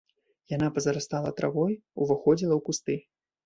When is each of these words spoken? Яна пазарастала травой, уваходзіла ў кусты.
Яна 0.53 0.69
пазарастала 0.77 1.35
травой, 1.41 1.77
уваходзіла 2.05 2.53
ў 2.59 2.69
кусты. 2.69 2.93